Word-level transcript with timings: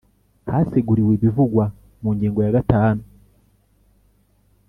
Haseguriwe 0.51 1.11
ibivugwa 1.17 1.65
mu 2.01 2.09
ngingo 2.15 2.39
ya 2.45 2.53
gatanu 2.55 3.01